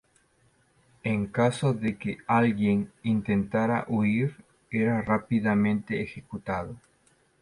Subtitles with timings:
[1.03, 4.35] En caso de que alguien intentara huir,
[4.71, 6.75] era rápidamente ejecutado.